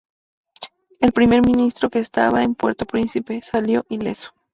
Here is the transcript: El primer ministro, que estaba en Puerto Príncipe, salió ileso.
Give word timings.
El 0.99 1.11
primer 1.11 1.45
ministro, 1.45 1.91
que 1.91 1.99
estaba 1.99 2.41
en 2.41 2.55
Puerto 2.55 2.87
Príncipe, 2.87 3.43
salió 3.43 3.85
ileso. 3.87 4.33